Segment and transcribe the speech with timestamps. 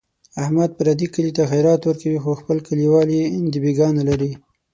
[0.43, 4.31] احمد پردي کلي ته خیرات ورکوي، خو خپل کلیوال یې دبیګاه نه لري.